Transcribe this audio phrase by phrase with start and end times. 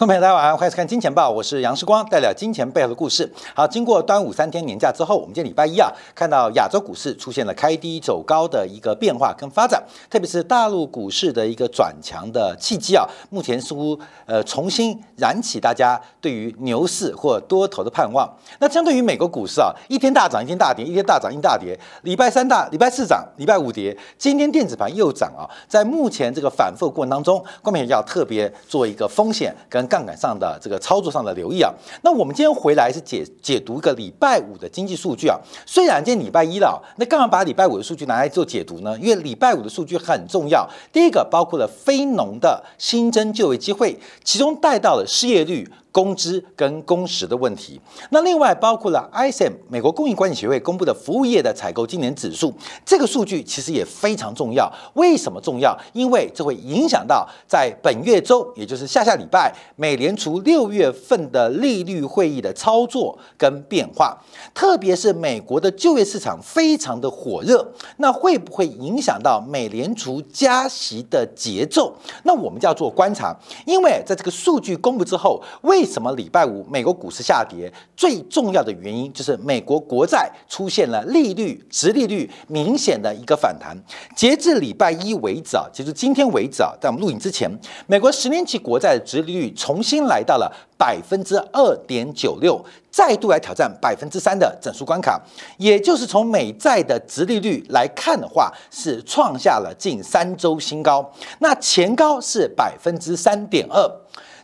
[0.00, 3.30] 观众朋友，大家晚上好，欢迎收看《金钱报》，我是杨世光，带来金钱背后的故事。
[3.54, 18.26] 好，经过端午三天年假之后，我们今天礼拜一啊，看到亚洲股市出现了开低走高的一个变化跟发展，特别是大陆股市的一个转强的契机啊，目前似乎呃重新燃起大家对于牛市或多头的盼望。
[18.58, 31.70] 那相对于美国股市啊，一天大涨，一天大跌，一天大涨，一天大跌，礼拜三大，礼拜四涨，礼拜五跌，今天电子盘又涨啊，在目前这个反复过程当中，观众朋友要特别做一个风险跟杠杆上的这个操作上的留意啊。
[32.02, 35.36] 那我们今天回来是解解读一个礼拜五的经济数据啊。
[35.66, 38.96] 虽然今天礼拜一了，那干嘛把礼拜五的数据拿来做解读呢？
[38.98, 40.66] 因为礼拜五的数据很重要。
[40.92, 45.68] 第一个包括了非农的新增就业机会，其中带到了失业率。
[45.92, 52.52] 工资跟工时的问题，那另外包括了 ISM 美国供应管理协会公布的服务业的采购今年指数，
[52.84, 54.70] 这个数据其实也非常重要。
[54.94, 55.76] 为什么重要？
[55.92, 64.16] 因为这会影响到在本月周，也就是下下礼拜，美联储六月份的利率会议的操作跟变化。
[64.54, 71.94] 特别是美国的就业市场非常的火热，那会不会影响到美联储加息的节奏？
[72.22, 77.72] 那我们就要做观察，因为在这个数据公布之后，为为什么礼拜五美国股市下跌？
[77.96, 83.74] 最重要的原因就是美国国债出现了利率、直利率明显的一个反弹。
[84.14, 87.50] 截至礼拜一为止啊，其实今天为止啊，在我们录影之前，
[87.86, 95.18] 美国十年期国债的直利率重新来到了百分之二点九六，再度来挑战百分之三的整数关卡。
[95.56, 101.10] 也就是从美债的直利率来看的话，是创下了近三周新高。
[101.38, 103.90] 那前高是百分之三点二。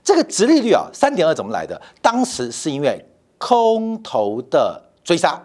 [0.07, 1.83] 这个直利率啊，三点二怎么来的？
[2.00, 3.05] 当时是因为
[3.39, 5.44] 空头的追杀。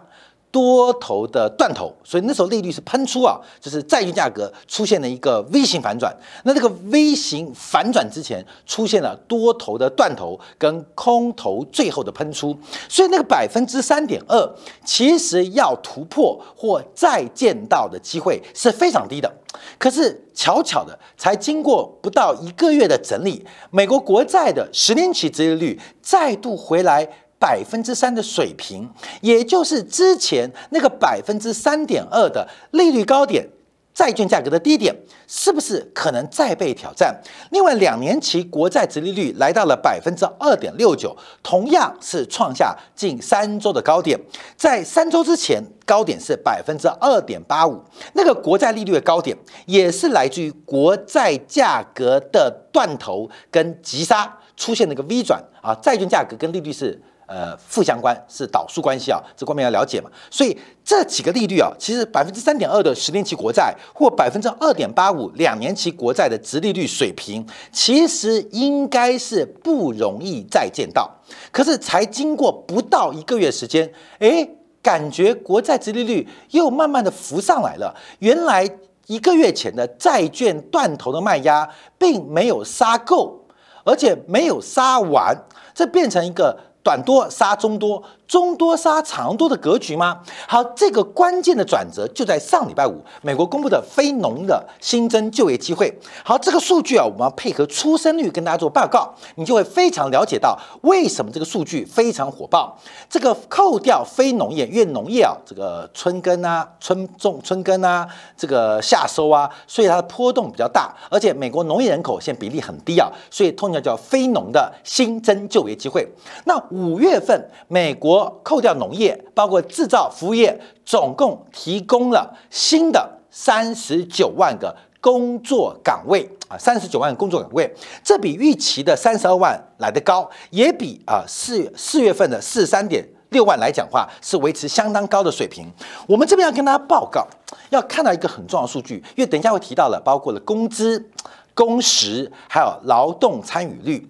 [0.52, 6.14] 多头的断头，所以那时候利率是喷出啊，就是债券价格出现了一个 V 型反转。
[6.44, 12.54] 那这个 V 型反转之前出现了多头的断头跟空头最后的喷出，
[12.86, 14.54] 所以那个百分之三点二
[14.84, 19.32] 其实要突破或再见到的机会是非常低的。
[19.78, 27.08] 可是巧巧的，才经过不到一个月的整理，美国国债的十年期殖利率再度回来。
[27.42, 28.88] 百分之三的水平，
[29.20, 33.44] 也就是之前那个百分之三点二的利率高点，
[33.92, 34.94] 债券价格的低点，
[35.26, 37.20] 是不是可能再被挑战？
[37.50, 44.16] 另外，两年期国债殖利率来到了百分之二点六九，同样是创下近三周的高点。
[44.56, 47.82] 在三周之前，高点是百分之二点八五，
[48.12, 49.36] 那个国债利率的高点，
[49.66, 57.02] 也是来自于国债价格的断头跟急杀出现那个 V 转啊，债券价格跟利率是。
[57.26, 60.10] 呃，负相关是导数关系啊，这方面要了解嘛。
[60.30, 71.10] 所以这几个利率啊，其实百分之三点二的十年期国债或百分之二点八五两年期国债的直利率水平，其实应该是不容易再见到。
[71.50, 74.46] 可是才经过不到一个月时间，哎，
[74.82, 77.94] 感觉国债直利率又慢慢的浮上来了。
[78.18, 78.68] 原来
[79.06, 81.66] 一个月前的债券断头的卖压
[81.96, 83.46] 并没有杀够，
[83.84, 85.34] 而且没有杀完，
[85.72, 86.58] 这变成一个。
[86.82, 90.18] 短多杀中多，中多杀长多的格局吗？
[90.48, 95.92] 好，这个关键的转折就在上礼拜五，美国公布的非农的新增就业机会。
[96.24, 102.74] 好，这个数据啊，我们要配合出生率跟大家做报告，你就会非常了解到为什么这个数据非常火爆。
[103.10, 110.90] 这个扣掉非农业，因为农业啊，这个春耕啊、春种、春耕啊，这个夏收啊，所以它的波动比较大。
[111.10, 116.08] 而且美国农业人口现在比例很低啊，所以通常叫非农的新增就业机会。
[116.46, 127.72] 那五月份，美国扣掉农业，包括制造、服务业，总共提供了新的三十九万个工作岗位啊，三十九万个工作岗位，
[128.04, 135.66] 这比预期的三十二万来得高，也比啊四四月份的四十三点六万来讲话是维持相当高的水平。
[136.06, 137.26] 我们这边要跟大家报告，
[137.70, 141.10] 要看到一个很重要的数据，因为等一下会提到了，包括了工资、
[141.54, 144.08] 工时，还有劳动参与率。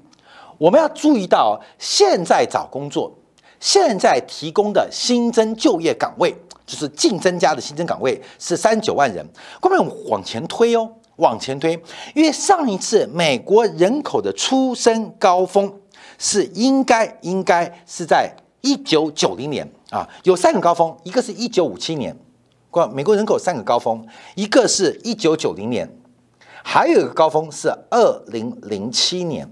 [0.58, 3.12] 我们要注意到，现在找工作，
[3.62, 6.34] 现在提供的新增就业岗位，
[6.66, 9.24] 就是净增加的新增岗位是三九万人。
[9.60, 9.78] 后面
[10.08, 11.80] 往前推哦，往前推，
[12.12, 15.72] 因为上一次美国人口的出生高峰
[16.18, 22.16] 是应该应该是在一九九零年啊，有三个高峰，一个是一九五七年，
[22.68, 24.04] 过美国人口三个高峰，
[24.34, 25.88] 一个是一九九零年，
[26.64, 29.48] 还有一个高峰是二零零七年。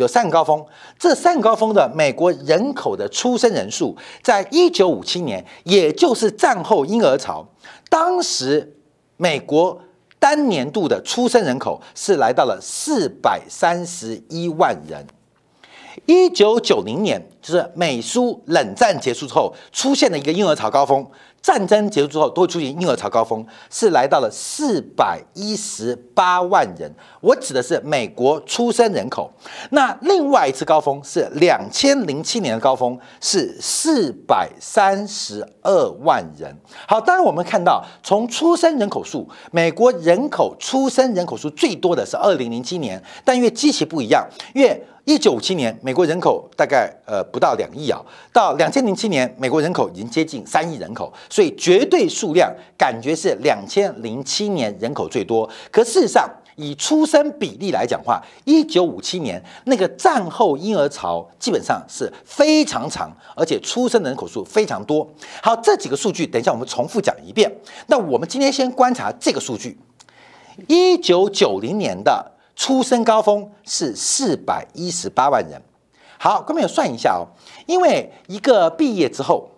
[0.00, 0.64] 有三个高峰，
[0.98, 7.46] 这三个高峰的美国人口的出生人数，在一九五七年，也就是战后婴儿潮，
[7.90, 8.76] 当时
[9.18, 9.78] 美国
[10.18, 15.06] 单年度的出生人口是来到了四百三十一万人，
[16.06, 21.06] 一九九零年，就是美苏冷战结束之后出现的一个婴儿潮高峰。
[21.42, 26.94] 战争结束之后，都会出现婴儿潮高峰，是来到了四百一十八万人。
[27.22, 29.32] 我指的是美国出生人口。
[29.70, 36.54] 那另外一次高峰是两千零七年的高峰，是四百三十二万人。
[36.86, 48.00] 好，当然我们看到，从出生人口数，美国人口出生人口数最多的是二零零七年，但因为机器不一样，因为一九五七年，美国人口大概呃不到两亿啊，
[48.32, 52.48] 到两千零七年，美国人口已经接近三亿人口，所以绝对数量
[52.78, 55.50] 感觉是两千零七年人口最多。
[55.72, 65.04] 可事实上，以出生比例来讲话，一九五七年那个战后婴儿潮基本上是非常长，而且出生人口数非常多。
[65.42, 67.52] 好，这几个数据等一下我们重复讲一遍。
[67.88, 69.76] 那我们今天先观察这个数据，
[70.68, 72.34] 一九九零年的。
[72.54, 75.60] 出生高峰是四百一十八万人。
[76.18, 77.24] 好，各位有算一下哦，
[77.66, 79.48] 因为一个毕业之后，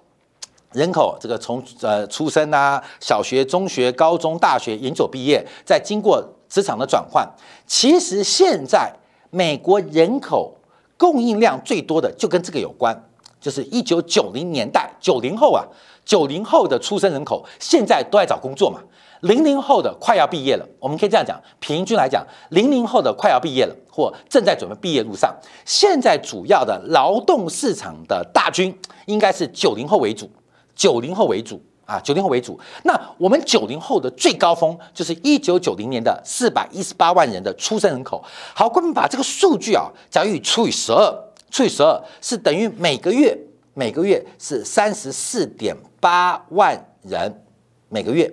[0.71, 7.29] 人口这个从呃出生啊，小学、中学、高中、大学、研究毕业，再经过职场的转换，
[7.67, 8.93] 其实现在
[9.31, 10.55] 美国人口
[10.97, 12.97] 供应量最多的就跟这个有关，
[13.41, 15.65] 就是一九九零年代九零后啊，
[16.05, 18.81] 九零后的出生人口现在都在找工作嘛。
[19.23, 25.33] 零零后的快要毕业了，我们可以这样讲，平均来讲，零零后的快要毕业了，或正在准备毕业路上。
[25.65, 28.77] 现在主要的劳动市场的大军
[29.07, 30.29] 应该是九零后为主，
[30.75, 32.59] 九零后为主啊，九零后为主。
[32.83, 38.21] 那我们九零后的最高峰就是一九九零年的四百一十八万人的出生人口。
[38.55, 41.15] 好，我们把这个数据啊，假如除以十二，
[41.49, 43.39] 除以十二是等于每个月
[43.75, 47.45] 每个月是三十四点八万人
[47.89, 48.29] 每个月。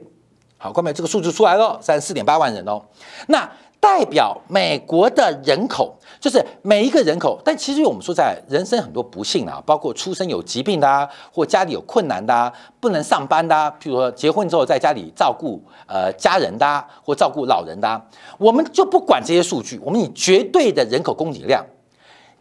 [0.62, 2.82] 好，后面这个数字出来了，三十四点八万人哦。
[3.28, 7.40] 那代表美国的人口，就是每一个人口。
[7.46, 12.52] 但其实我们说，在人生很多不幸啊，包括出生有疾病的啊，或家里有困难的啊，
[12.82, 18.06] 不能上班的啊，譬如说结婚之后在家里照顾呃家人的啊，或照顾老人的啊，
[18.38, 21.66] 我们就不管这些数据，我们以绝对的人口供给量，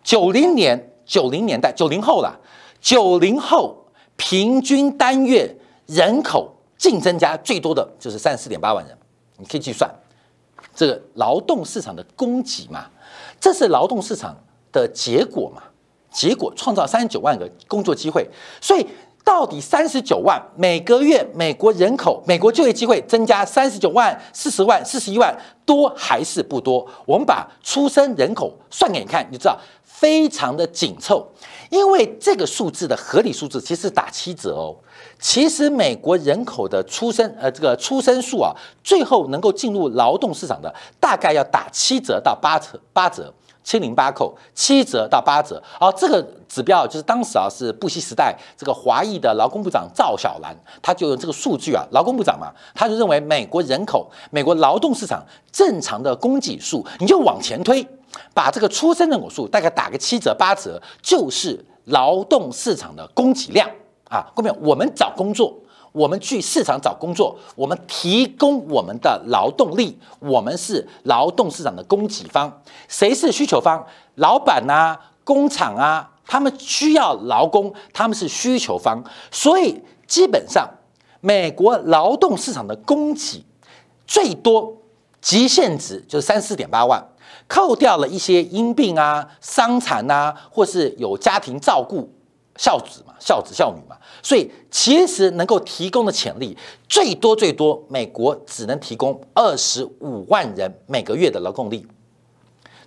[0.02, 2.36] 九零年、九零年代、九零后了，
[2.80, 3.86] 九零后
[4.16, 5.56] 平均单月
[5.86, 6.52] 人口。
[6.78, 8.96] 净增加最多的就是三十四点八万人，
[9.36, 9.92] 你可以计算。
[10.74, 12.86] 这个劳动市场的供给嘛，
[13.40, 14.36] 这是劳动市场
[14.70, 15.62] 的结果嘛，
[16.10, 18.28] 结果创造三十九万个工作机会，
[18.60, 18.86] 所以
[19.24, 25.36] 到底三十九万每个月美国人口美国就业机会增加三十九万四十万四十一万
[25.66, 26.86] 多还是不多？
[27.04, 31.26] 我们把出生人口算给你看，你就知道非常的紧凑，
[31.70, 34.74] 因为这个数字的合理数字其实打七折哦。
[35.20, 43.32] 其实美国人口的出生，呃，这个出生数啊，最后能够进入劳动市场的，大概要打七折到八折，八折，
[43.62, 45.62] 七零八扣，七折到八折。
[45.80, 55.22] 哦，这个指标就是当时啊，是布希时代这个华裔的劳工部长赵小兰，他就用这个数据啊，劳工部长嘛，他就认为美国人口，美国劳动市场
[55.52, 57.86] 正常的供给数，你就往前推，
[58.34, 63.68] 把这个出生人口数大概打个七折八折，就是劳动市场的供给量。
[64.08, 65.54] 啊，后面，我们找工作，
[65.92, 72.62] 我们去市场找工作，我们提供我们的劳动力，我们是劳动市场的供给方。
[72.88, 73.86] 谁是需求方？
[74.14, 79.04] 老板呐，工厂啊，他们需要劳工，他们是需求方。
[79.30, 80.66] 所以基本上，
[81.20, 83.44] 美国劳动市场的供给
[84.06, 84.74] 最多
[85.20, 87.06] 极限值就是三四点八万，
[87.46, 92.08] 扣掉了一些因病啊、伤残啊，或是有家庭照顾。
[92.60, 96.58] 孝子嘛，孝子孝女嘛，所以其实能够提供的潜力
[96.88, 101.86] 最多最多，美国只能提供二十五万人每个月的劳动力，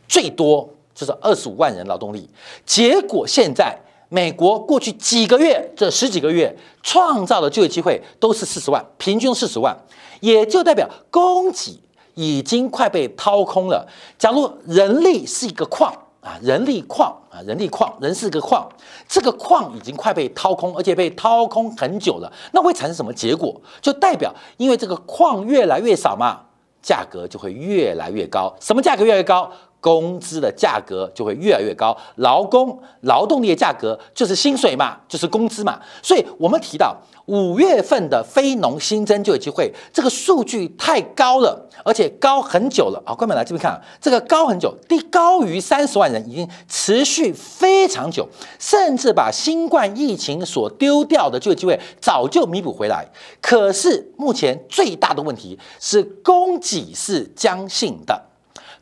[0.10, 2.30] 最多就是二十五万人劳动力。
[2.66, 3.74] 结果现在
[4.10, 9.74] 美国过去几个月这十几个月创造的就业机会都是四十万，平均四十万，
[10.20, 11.80] 也就代表供给
[12.22, 13.88] 已经快被掏空了。
[14.18, 15.94] 假如人力是一个矿。
[16.22, 18.70] 啊，人力矿啊，人力矿，人是个矿，
[19.08, 22.32] 这个矿已经快被掏空，而且被掏空很久了。
[22.54, 23.60] 那会产生什么结果？
[23.82, 26.42] 就代表因为这个矿越来越少嘛，
[26.80, 28.56] 价格就会越来越高。
[28.60, 29.52] 什么价格越来越高？
[29.82, 35.82] 工资的价格就会越来越高，劳工劳动力的价格就是薪水嘛，就是工资嘛。
[36.02, 36.96] 所以我们提到
[37.26, 43.14] 五月份的非农新增就业机会，这个数据太高了，而且高很久了啊！
[43.16, 48.28] 观众来这边看啊，这个高很久，低高于三十万人，已经持续非常久，
[48.60, 53.04] 甚至把新冠疫情所丢掉的就业机会早就弥补回来。
[53.42, 58.31] 可是目前最大的问题是供给是僵性的。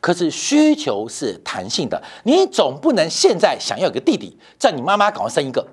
[0.00, 5.66] 可是需求是弹性的，你总不能现在想要有个弟弟，叫你妈妈赶快生一个，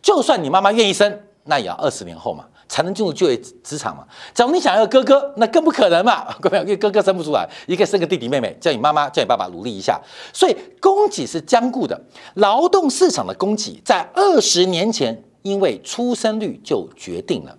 [0.00, 2.46] 就算你妈妈愿意生，那也要二十年后嘛。
[2.66, 4.04] 才能进入就业职场嘛？
[4.32, 6.34] 假如你想要哥哥，那更不可能嘛！
[6.40, 10.00] 各位，因为哥哥生不出来，一个生个弟弟妹妹，叫你妈妈叫你爸爸努力一下。
[10.32, 12.00] 所以供给是坚固的，
[12.36, 17.56] 劳动市场的供给在二十年前因为出生率就决定了，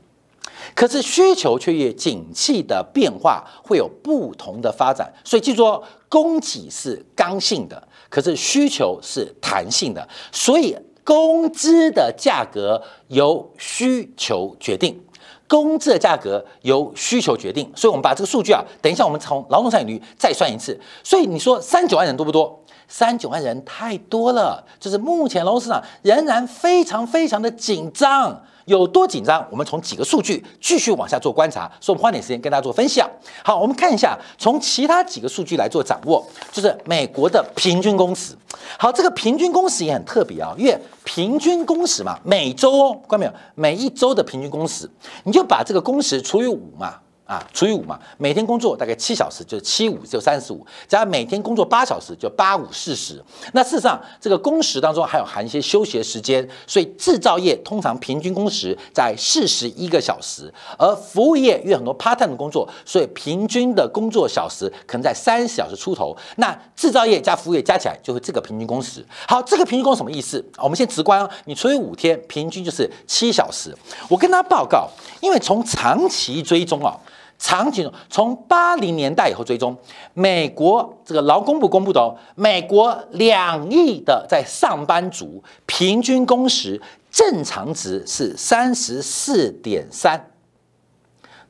[0.74, 5.14] 可是需求却越景气的变化会有不同的发展。
[5.24, 10.76] 所以记住哦，供给是刚性的，可是需求是弹性的，所以。
[11.06, 15.00] 工资的价格由需求决定，
[15.48, 20.82] 工资的价格由需求决定，所以我们把这个数据啊，等一下我们从劳动参与率再算一次。
[21.04, 22.60] 所以你说三九万人多不多？
[22.88, 28.42] 三九万人太多了，就是目前劳动市场仍然非常非常的紧张。
[28.66, 29.48] 有多紧张？
[29.52, 33.08] 我们从几个数据继续往下做观察，所以我们花点时间跟大家做分享。
[33.44, 38.36] 好，我们看一下从其他几个数据来做掌握，就是美国的平均工时。
[38.80, 43.34] 好，这个平均工时也很特别啊，因为平均工时嘛，每周哦，看到没有？
[43.54, 44.90] 每一周的平均工时，
[45.26, 46.96] 你就把这个工时除以五嘛。
[47.26, 53.20] 啊，除以五嘛，每天工作大概七小时，就是七五就三十五，加每天工作八小时，就八五四十。
[53.54, 66.16] 那事实上，这个工时当中还有含一些休息时间，所以制造业通常平均工时在四十一个小时，而服务业因为很多 part time 的工作，所以平均的工作小时可能在三十小时出头。
[66.36, 69.04] 那制造业加服务业加起来就是这个平均工时。
[69.28, 70.46] 好，这个平均工什么意思？
[70.58, 73.76] 我们先直观，你除以五天，平均就是七小时。
[74.08, 74.88] 我跟他报告，
[75.22, 76.96] 因为从长期追踪啊。
[77.38, 79.78] 长期从八零年代以后追踪，
[80.14, 90.32] 美国这个劳工部公布的哦，美国两亿的在上班族平均工时正常值是三十四点三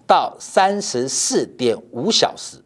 [0.08, 2.58] 到三十四点五小时，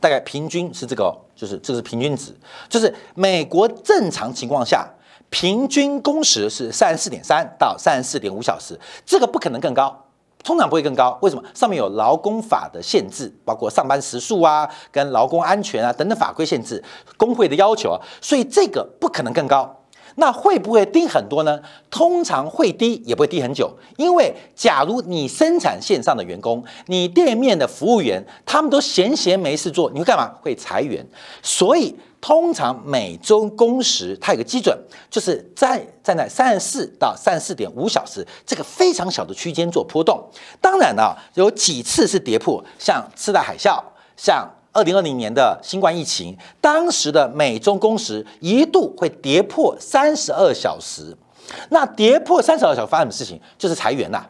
[0.00, 2.34] 大概平均是这个，就是这是平均值，
[2.68, 4.88] 就是美国正常情况下
[5.30, 10.05] 平均工时是三十四点三到三十四点五小时，这个不可能更高。
[10.46, 11.42] 通常不会更高，为什么？
[11.52, 16.80] 上面有劳工法的限制，包括上班时数啊、跟劳工安全啊等等法规限制，
[17.16, 19.76] 工会的要求啊，所以这个不可能更高。
[20.16, 21.60] 那会不会低很多呢？
[21.90, 30.34] 通常会低，也不会低很久，因为假如你生产线上的员工、你店面的服务员，他们都闲闲没事做，你会干嘛？
[30.40, 31.06] 会裁员，
[31.42, 31.94] 所以。
[32.18, 34.76] 通常每周工时它有个基准，
[35.08, 40.18] 就是在站在三十四到三十四点五小时这个非常小的区间做波动。
[40.60, 43.80] 当然呢，有几次是跌破，像次贷海啸，
[44.16, 51.16] 像二零二零年的新冠疫情，当时的每周工时一度会跌破三十二小时。
[51.70, 53.40] 那跌破三十二小时发生什么事情？
[53.56, 54.22] 就是裁员呐，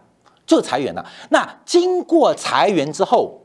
[0.46, 1.04] 就是裁员呐。
[1.30, 3.40] 那经过裁员之后，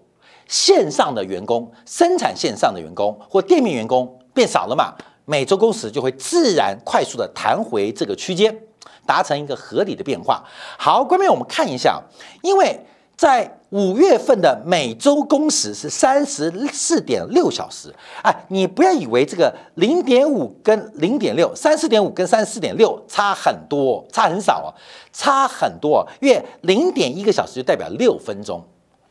[0.47, 4.17] 线上的员工、生产线上的员工或店面员工。
[4.33, 4.93] 变少了嘛，
[5.25, 8.57] 每周工时就会自然快速的弹回这个区间，
[9.05, 10.41] 达成一个合理的变化。
[10.77, 12.01] 好，关面我们看一下，
[12.41, 12.79] 因为
[13.21, 24.73] 在五月份的每周工时是三十四点六小时，哎，你不要以为这个零点五跟零点六，三四点五跟三十四点六差很多，差很少哦，
[25.13, 28.59] 差很多，因为零点一个小时就代表六分钟，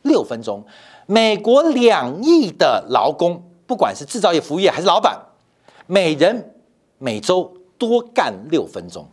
[0.01, 0.61] 六分钟，
[1.05, 3.41] 美国两亿的劳工。
[3.65, 5.17] 不管是制造业、服务业还是老板，
[5.87, 6.53] 每人
[6.97, 9.07] 每周多干六分钟，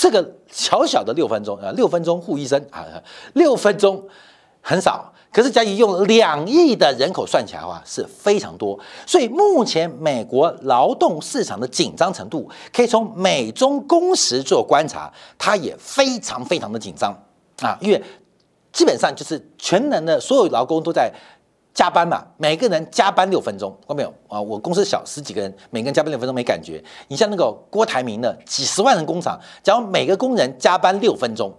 [0.00, 2.86] 这个小小的六分钟啊，六分钟护一生啊，
[3.34, 4.02] 六分钟
[4.62, 8.80] 很少，可是假如用两亿的人口算起来的话，是非常多。
[9.06, 17.14] 所以目前美国劳动市场的紧张程度，可以从美中工时做观察，它也非常非常的紧张
[17.60, 18.02] 啊，因为
[18.72, 21.12] 基本上就是全能的所有劳工都在。
[21.80, 24.38] 加班嘛，每个人加班六分钟，看到没有啊？
[24.38, 26.84] 我公司小十几个人，每个人加班六分钟没感觉。
[27.08, 31.50] 你像那个郭台铭的几十万人工厂，假如每个工人加班六分钟。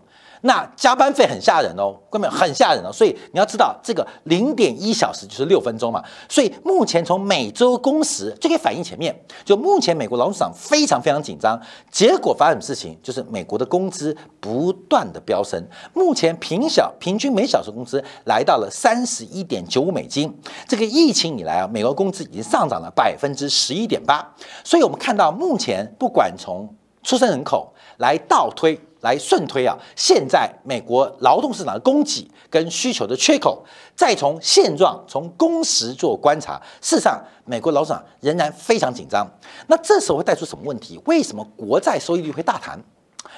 [0.41, 11.59] 那加班费很吓人哦，各位很吓人哦，所以你要知道这个零点一小时就是六分钟嘛，所以目前从每周工时就可以反映前面，就目前美国劳动市场非常非常紧张，
[11.91, 12.97] 结果发生什么事情？
[13.03, 20.35] 就是美国的工资不断的飙升，目前平小平均每小时工资来到了三十一点九五美金，
[20.67, 24.27] 这个疫情以来啊，美国工资已经上涨了百分之十一点八，
[24.63, 26.67] 所以我们看到目前不管从
[27.03, 28.79] 出生人口来倒推。
[29.01, 29.77] 来顺推啊！
[29.95, 33.63] 现在美国劳动市场的供给跟需求的缺口，
[33.95, 39.27] 再从现状从工时做观察，事实上美国劳动市场仍然非常紧张。
[39.67, 40.99] 那这时候会带出什么问题？
[41.05, 42.77] 为什么国债收益率会大弹？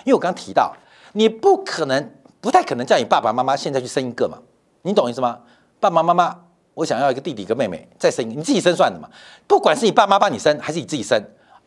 [0.05, 0.73] 因为我刚刚提到，
[1.13, 4.37] 你不可能不太可能叫你爸爸妈妈现在去生一个嘛？
[4.81, 5.39] 你懂意思吗？
[5.79, 6.37] 爸爸妈妈
[6.73, 9.07] 我想要一个弟弟一个妹妹，再生一个，你自己生算了嘛。
[9.47, 11.21] 不管是你爸妈帮你生，还是你自己生，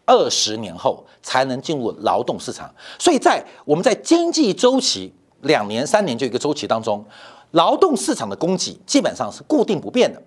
[0.07, 2.73] 二十年后才能进入劳动市场。
[2.99, 7.05] 所以在我们在经济周期两年、三年就一个周期当中，
[7.51, 10.23] 劳动市场的供给基本上是固定不变的，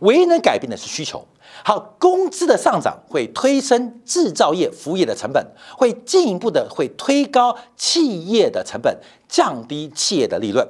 [0.00, 1.24] 唯一能改变的是需求。
[1.64, 5.44] 好，工资的上涨会推升制造业、服务业的成本，
[5.76, 10.66] 会进一步的会推高企业的成本，降低企业的利润。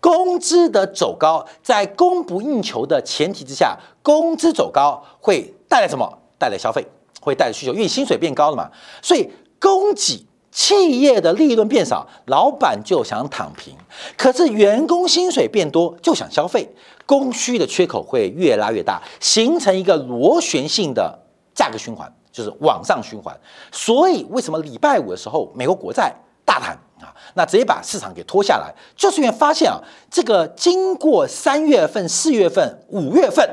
[0.00, 6.18] 工资的走高，在供不应求的前提之下，工资走高会带来什么？
[6.38, 6.86] 带来消费，
[7.28, 8.70] 会带来需求，因为薪水变高了嘛。
[9.02, 9.30] 所以
[9.60, 13.74] 供给企业的利润变少，老板就想躺平；
[14.16, 16.68] 可是员工薪水变多，就想消费。
[17.06, 21.18] 供需的缺口会越拉越大，形成一个螺旋性的
[21.54, 23.34] 价格循环，就是往上循环。
[23.72, 26.76] 所以为什么礼拜五的时候，美国国债大谈？
[27.00, 29.80] 啊，那直接把市场给拖下来，就是因为发现啊，
[30.10, 33.48] 这个经过三月份、四月份、五月份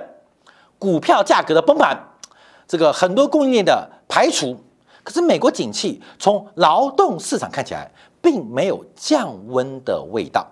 [0.80, 1.96] 股票价格的崩盘，
[2.68, 4.58] 这个很多供应链的排除，
[5.04, 7.92] 可是美国景气从劳动市场看起来
[8.22, 10.46] 并没有降温的味道，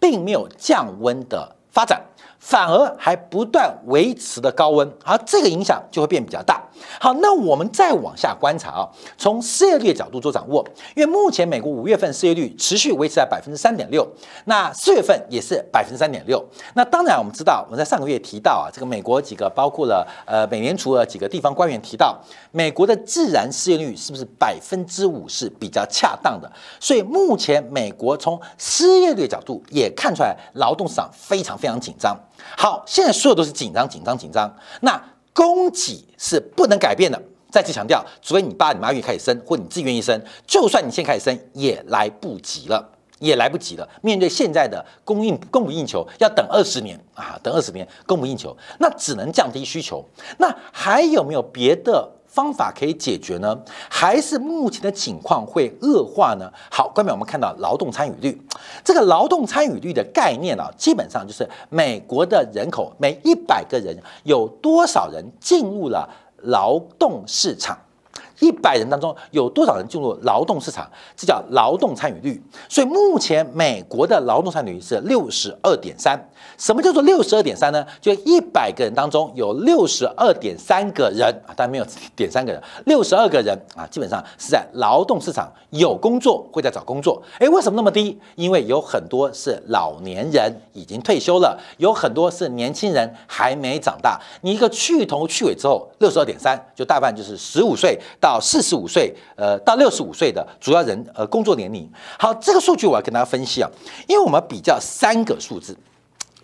[0.00, 2.02] 并没有降温的发展。
[2.42, 6.60] 反而还不断维持的高温，好，这个影响就会变比较大。
[7.00, 14.04] 好，那我们再往下观察啊，从失业率角度做掌握，因为目前美国五月份失业率持续维持在百分之三点六，
[14.46, 16.44] 那四月份也是百分之三点六。
[16.74, 22.20] 那当然我们知道，我们在上个月提到啊，这个美国几个包括了呃美联储的几个地方官员提到，
[22.50, 26.50] 美国的自然失业率是不是百分之五是比较恰当的？
[26.80, 32.18] 所以目前美国从失业率角度也看出来，劳动市场非常非常紧张。
[32.56, 34.54] 好，现在所有都是紧张、紧张、紧张。
[34.80, 37.20] 那供给是不能改变的。
[37.50, 43.86] 再次强调，除非你爸、你妈愿意开始生，或你自愿意生，就算你现在开始生，也来不及了，也来不及了。
[44.00, 50.02] 面对现在的供应供不应求，要等二十年啊，等二十年供不应求，那只能降低需求。
[50.38, 52.10] 那还有没有别的？
[52.32, 53.54] 方法可以解决呢，
[53.90, 56.50] 还是目前的情况会恶化呢？
[56.70, 58.40] 好，下面我们看到劳动参与率，
[58.82, 67.76] 这个劳动参与率的概念啊，基本上就是美国的人口每一百个人有多少人进入了劳动市场。
[68.42, 70.90] 一百人当中有多少人进入劳动市场？
[71.16, 72.42] 这叫劳动参与率。
[72.68, 76.20] 所以目前美国的劳动参与率是六十二点三。
[76.58, 77.86] 什么叫做六十二点三呢？
[78.00, 87.22] 就一百个人当中有六十二点三个人啊，当然没有点三个人，六十二个人啊，基本上是在劳动市场有工作，会在找工作。
[87.38, 88.20] 诶，为什么那么低？
[88.34, 94.20] 因为有很多是老年人已经退休了，有很多是年轻人还没长大。
[94.40, 98.31] 你一个去头去尾之后，六十二点三就大半就是十五岁到。
[98.32, 101.86] 到四十五岁，呃，到六十五岁的主要人，呃，工作年龄。
[102.18, 103.68] 好，这个数据我要跟大家分析啊，
[104.08, 105.76] 因为我们比较三个数字，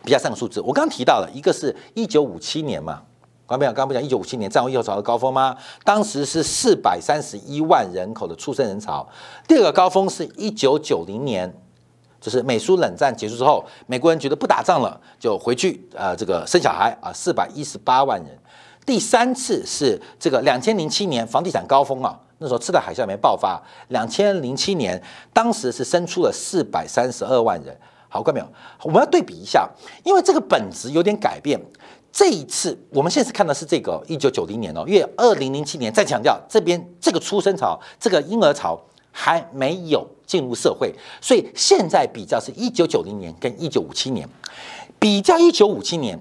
[0.05, 0.61] 比较三个数字。
[0.61, 3.03] 我刚刚提到了一个是一九五七年嘛，
[3.46, 5.57] 刚不讲，刚不讲一九五七年战后一潮的高峰吗？
[5.83, 9.09] 当时是四百三十一万人口的出生人潮。
[9.46, 11.51] 第二个高峰是一九九零年，
[12.20, 18.38] 就是美苏冷战结束之后，美国人觉得不打仗了，就回去，呃，这个生小孩啊，四百一十八万人。
[18.88, 23.62] 第三次是这个两千零七年房地产高峰啊，那时候次贷海啸没爆发。
[23.88, 24.98] 两千零七年，
[25.31, 27.79] 当时是生出了四百三十二万人。
[28.09, 28.46] 好，看没有？
[28.85, 29.68] 我们要对比一下，
[30.05, 31.61] 因为这个本质有点改变。
[32.11, 38.81] 这一次我们现在是看的是这个一九九零年哦，因为二零零七年再强调这边这个出生潮、这个婴儿潮
[39.12, 44.27] 还没有进入社会，所以现在比较是一九九零年跟一九五七年，
[44.98, 46.18] 比较一九五七年。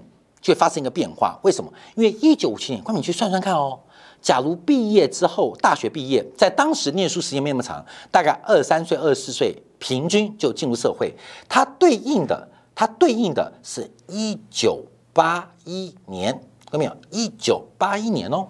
[0.48, 1.70] 就发生一个变化，为什么？
[1.96, 3.78] 因为一九五七年，光你去算算看哦。
[4.22, 11.14] 假如毕业之后，大学毕业，在当时念书时间没那么长，大概二三岁、二十四岁，平均就进入社会。
[11.50, 16.96] 它对应的，它对应的是一九八一年，看到没有？
[17.12, 18.48] 一九八一年哦，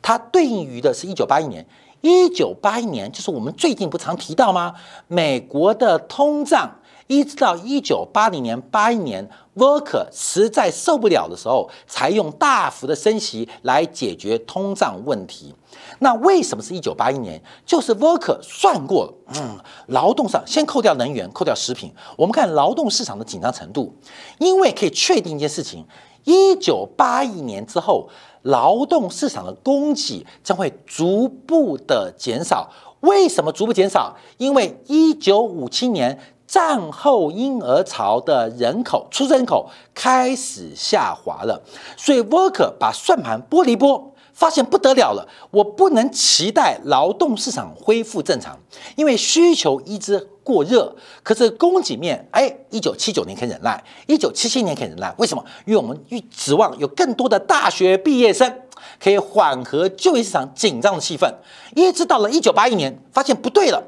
[0.00, 1.66] 它对应于的是一九八一年。
[2.00, 4.74] 一九八一年就是我们最近不常提到吗？
[5.08, 6.78] 美国的通胀。
[7.06, 15.54] 一直到一九八零年、八一年，Worker 实在受不了的时候，才用大幅的升息来解决通胀问题。
[15.98, 17.42] 那为什么是一九八一年？
[17.66, 23.94] 就是 Worker 算过了，嗯，劳动上先扣掉能源、扣掉食品，我们看劳动市场的紧张程度，
[24.38, 25.86] 因为可以确定一件事情：
[26.24, 28.08] 一九八一年之后，
[28.42, 32.70] 劳动市场的供给将会逐步的减少。
[33.00, 34.16] 为什么逐步减少？
[34.38, 36.18] 因为一九五七年。
[36.54, 41.60] 战后婴儿潮的人口出生人口开始下滑了，
[41.96, 48.56] 所以沃克把算盘拨一拨，发现不得了了，我不能期待劳动市场恢复正常，
[48.94, 55.44] 因为需求一直过热，可是供给面，哎，一九七九年可以忍耐，一九七七年可以忍耐，为什么？
[55.66, 58.60] 因为我们预指望有更多的大学毕业生
[59.02, 61.34] 可以缓和就业市场紧张的气氛，
[61.74, 63.82] 一直到了一九八一年，发现不对了，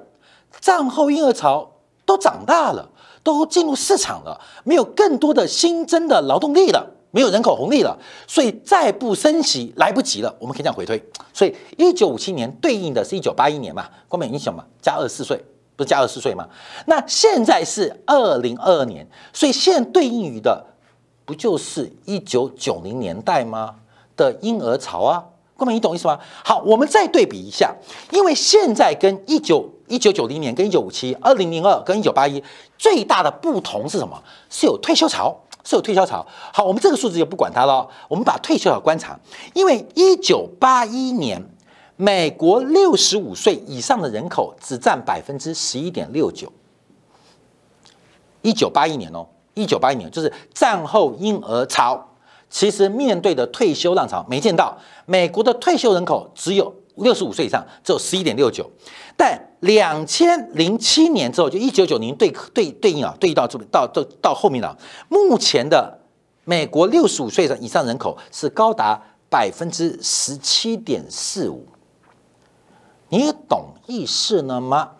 [0.61, 1.70] 战后婴儿潮
[2.07, 2.88] 都长大了，
[3.23, 6.95] 都进入市场了，没有更多的新增的劳动力了。
[7.12, 10.37] 没有人口红利了，所以再不升息来不及了。
[10.38, 15.42] 我们可以这样回推，所以一九五七年对应的是一九八一年嘛，光美影响嘛，加二十四岁，
[15.77, 16.47] 不是加二十四岁吗？
[16.85, 20.62] 那现在是二零二二年，所以现在对应于的
[21.25, 23.77] 不就是一九九零年代吗
[24.14, 25.25] 的婴儿潮啊？
[25.57, 26.19] 各位，你懂意思吗？
[26.45, 27.75] 好，我们再对比一下，
[28.11, 32.42] 因为现在跟一九一九九零年跟一九五七、二零零二跟一九八一
[32.77, 34.23] 最大的不同是什么？
[34.51, 35.37] 是有退休潮。
[35.69, 37.88] 是有退休潮，好，我们这个数字就不管它了。
[38.07, 39.19] 我们把退休潮观察，
[39.53, 41.45] 因为一九八一年，
[41.97, 46.53] 美国六十五岁以上的人口只占百分之十一点六九。
[48.42, 52.11] 一九八一年哦，一九八一年就是战后婴儿潮，
[52.48, 58.70] 其实面对的退休浪潮没见到，美国的退休人口只有六十五岁以上，只有十一点六九，
[59.16, 59.40] 但。
[59.61, 64.76] 两千零七年之后，就一九九零对对对应啊，对应到这到到到后面了。
[65.09, 65.98] 目前的
[66.44, 71.66] 美国六十五岁以上人口是高达百分之十七点四五，
[73.09, 74.90] 你懂意思了吗？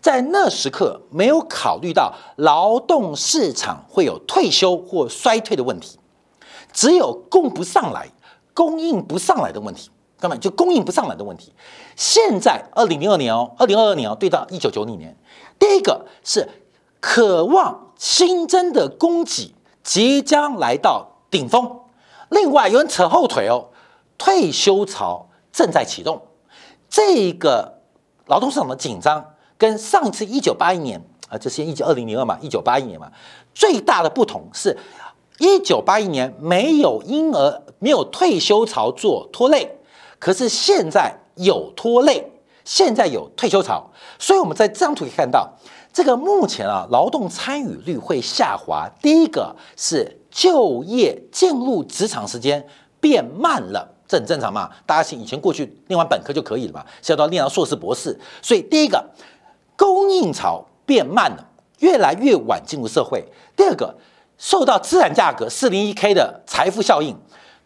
[0.00, 5.97] 在那时刻没有考虑到劳动市场会有退休或衰退的问题，
[6.72, 8.08] 只有供不上来、
[8.54, 9.90] 供应不上来的问题。
[10.20, 11.52] 根本就供应不上来的问题。
[11.94, 15.16] 现在二零零二年哦，二零二二年哦，对到一九九零年，
[15.60, 16.48] 第一个是
[16.98, 19.54] 渴望新增的供给
[19.84, 21.82] 即将来到顶峰。
[22.30, 23.68] 另外有人扯后腿哦，
[24.18, 26.20] 退休潮正在启动。
[26.90, 27.78] 这个
[28.26, 29.24] 劳动市场的紧张
[29.56, 33.12] 跟上次一九八一年啊，这是一九二零零二嘛，一九八一年嘛，
[33.54, 34.76] 最大的不同是，
[35.38, 39.76] 一九八一年没有婴儿没有退休潮做拖累。
[40.18, 42.32] 可是现在有拖累，
[42.64, 45.48] 现在有退休潮，所以我们在这张图可以看到，
[45.92, 48.90] 这个目前啊劳动参与率会下滑。
[49.00, 52.66] 第一个是就业进入职场时间
[53.00, 54.68] 变慢了，这很正常嘛？
[54.84, 59.08] 大家以前过去念完本科就可以了嘛，现在都念到硕士博士，所以第一个
[59.76, 61.48] 供应潮变慢了，
[61.78, 63.24] 越来越晚进入社会。
[63.54, 63.96] 第二个
[64.38, 67.16] 受到资产价格四零一 K 的财富效应，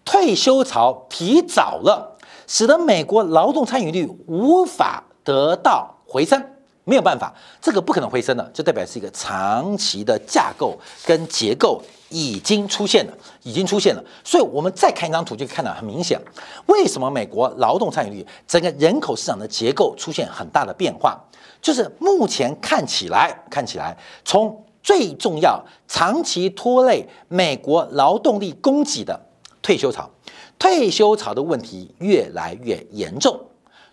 [0.04, 2.16] 退休潮提早了。
[2.48, 6.42] 使得美国劳动参与率无法得到回升，
[6.84, 7.32] 没有办法，
[7.62, 11.80] 这个不可能回升的，就代表是一个长期的架构跟结构
[12.10, 14.04] 已经出现了，已经出现了。
[14.22, 16.20] 所以，我们再看一张图，就看到很明显，
[16.66, 21.18] 为什么美国劳动参与率整个人口市场的结构出现很大的变化，
[21.62, 29.20] 就是目前看起来，看起来从最重要、长期拖累美国劳动力供给的
[29.62, 30.10] 退休潮。
[30.58, 33.40] 退休潮的问题越来越严重，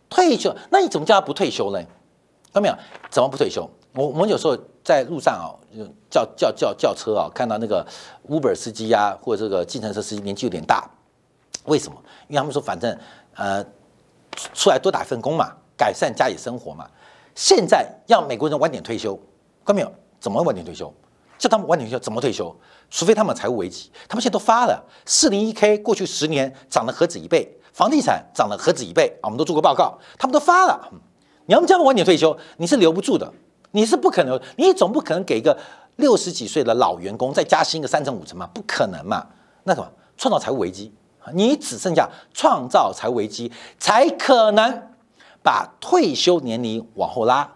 [0.08, 1.80] 退休那你怎么叫他不退休呢？
[2.54, 2.76] 看到没有？
[3.10, 3.68] 怎么不退休？
[3.96, 5.50] 我我有时候在路上啊，
[6.12, 7.84] 叫叫叫叫车啊，看到那个
[8.28, 10.88] Uber 司机呀，或者这个计程车司机年纪有点大，
[11.66, 11.98] 为什么？
[12.28, 12.96] 因为他们说反正
[13.34, 13.66] 呃
[14.54, 16.88] 出来多打份工嘛，改善家里生活嘛。
[17.34, 19.16] 现在让美国人晚点退休，
[19.66, 19.92] 看到没有？
[20.20, 20.94] 怎么晚点退休？
[21.38, 22.54] 叫他们晚点退休，怎么退休？
[22.90, 29.26] 除非他们财务危机，他们现在都发了四零一 K，过去十年涨了何止一倍，房地产涨了何止一倍啊！
[29.26, 30.90] 我们都做过报告，他们都发了。
[31.46, 33.32] 你要叫他们晚点退休，你是留不住的，
[33.72, 35.58] 你是不可能，你总不可能给一个
[35.96, 38.46] 六十几岁的老员工再加薪个三成五成嘛？
[38.54, 39.26] 不可能嘛？
[39.64, 40.94] 那什么创造财务危机？
[41.34, 44.90] 你只剩下创造财务危机，才可能
[45.42, 47.50] 把退休年龄往后拉，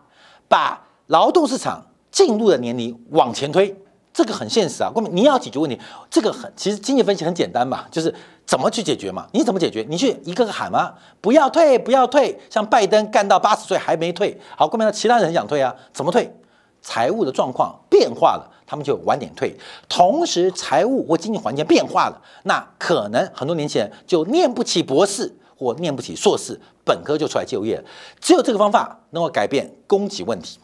[0.47, 3.75] 把劳动市场进入的年龄往前推。
[4.13, 5.75] 这个很现实啊，各位，你要解决问题，
[6.07, 8.13] 这个很其实经济分析很简单嘛，就是
[8.45, 9.27] 怎么去解决嘛？
[9.31, 9.83] 你怎么解决？
[9.89, 10.93] 你去一个个喊吗？
[11.19, 16.31] 不要退，不要退，像拜登干到八十岁还没退，好，各位，其他人很想退啊，怎么退？
[16.83, 19.57] 财务的状况变化了，他们就晚点退。
[19.89, 27.83] 同时，财务或经济环境变化了，那可能很多年轻人就念不起博士或念不起硕士，本科就出来就业了。
[28.21, 30.59] 只有这个方法能够改变供给问题。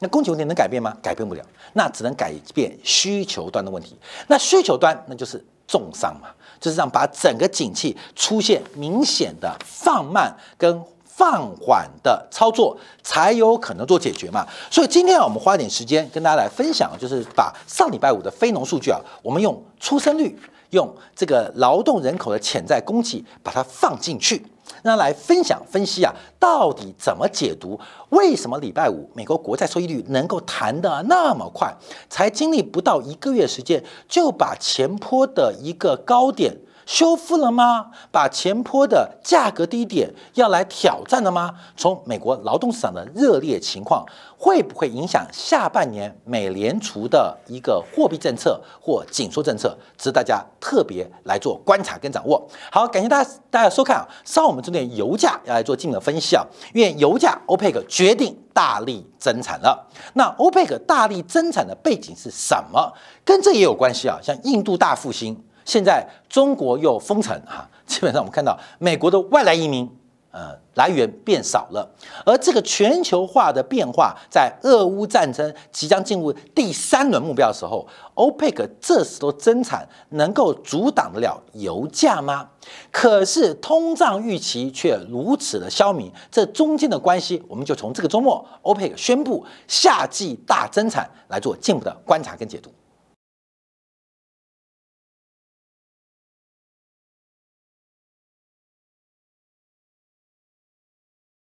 [0.00, 0.96] 那供给问题能改变吗？
[1.02, 3.96] 改变不了，那只能改变需求端的问题。
[4.28, 6.28] 那需求端那就是重伤嘛，
[6.60, 14.46] 就是让把整个景气出现明显的放慢跟放缓的操作才有可能做解决嘛。
[14.70, 20.38] 所以今天啊，我们花点时间跟大家来分享，就是把上礼拜五的非农数据啊，我们用出生率、
[20.70, 24.46] 用这个劳动人口的潜在供给把它放进去。
[24.82, 27.78] 那来分享分析啊，到底怎么解读？
[28.10, 31.74] 为什么礼拜五美国国债收益率能够弹得那么快？
[32.08, 36.56] 才经历不到一个月时间，就把前坡的一个高点。
[36.88, 37.90] 修复了吗？
[38.10, 41.54] 把前坡的价格低点要来挑战了吗？
[41.76, 44.06] 从美国劳动市场的热烈情况，
[44.38, 49.76] 会不会影响下半年美联储的一个货币政策或紧缩政策？
[49.98, 52.48] 值得大家特别来做观察跟掌握。
[52.72, 54.08] 好，感谢大家大家收看啊！
[54.24, 59.86] 稍后我们针对油价要来做进一步分析啊，因为油价欧佩克决定大力增产了。
[60.14, 62.94] 那欧佩克大力增产的背景是什么？
[63.26, 65.44] 跟这也有关系啊，像印度大复兴。
[65.68, 69.86] 现在中国又封城哈， 基本上我们看到美国的外来移民，
[70.30, 71.86] 呃，来源变少了，
[72.24, 82.48] 而这个全球化的变化，在俄乌战争即将进入第三轮目标的时候，欧佩克这时候增产能够阻挡得了油价吗？
[82.90, 92.70] 可是通胀预期却如此的消弭，这中间的关系，我们就从这个周末欧佩克宣布夏季大增产来做进一步的观察跟解读。